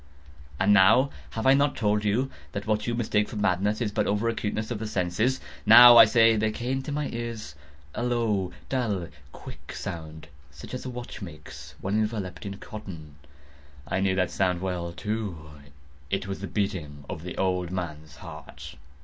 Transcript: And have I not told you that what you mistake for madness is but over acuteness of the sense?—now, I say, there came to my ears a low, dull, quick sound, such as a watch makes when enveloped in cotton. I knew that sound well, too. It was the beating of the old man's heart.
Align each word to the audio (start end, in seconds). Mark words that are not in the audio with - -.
And 0.59 0.75
have 0.79 1.45
I 1.45 1.53
not 1.53 1.75
told 1.75 2.03
you 2.03 2.31
that 2.53 2.65
what 2.65 2.87
you 2.87 2.95
mistake 2.95 3.29
for 3.29 3.35
madness 3.35 3.81
is 3.81 3.91
but 3.91 4.07
over 4.07 4.27
acuteness 4.29 4.71
of 4.71 4.79
the 4.79 4.87
sense?—now, 4.87 5.95
I 5.95 6.05
say, 6.05 6.35
there 6.35 6.49
came 6.49 6.81
to 6.81 6.91
my 6.91 7.07
ears 7.09 7.53
a 7.93 8.01
low, 8.01 8.51
dull, 8.67 9.09
quick 9.31 9.73
sound, 9.73 10.27
such 10.49 10.73
as 10.73 10.85
a 10.85 10.89
watch 10.89 11.21
makes 11.21 11.75
when 11.81 11.99
enveloped 11.99 12.47
in 12.47 12.57
cotton. 12.57 13.17
I 13.87 13.99
knew 13.99 14.15
that 14.15 14.31
sound 14.31 14.59
well, 14.59 14.91
too. 14.91 15.51
It 16.09 16.25
was 16.25 16.39
the 16.39 16.47
beating 16.47 17.05
of 17.07 17.21
the 17.21 17.37
old 17.37 17.69
man's 17.69 18.15
heart. 18.15 18.77